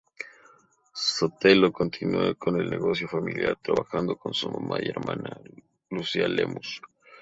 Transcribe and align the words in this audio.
Sotelo 0.95 1.71
continua 1.71 2.33
con 2.33 2.59
el 2.59 2.71
negocio 2.71 3.07
familiar, 3.07 3.59
trabajando 3.61 4.15
con 4.15 4.33
su 4.33 4.49
mamá 4.49 4.77
y 4.81 4.89
hermana 4.89 5.39
Lucia 5.91 6.27
Lemus. 6.27 6.81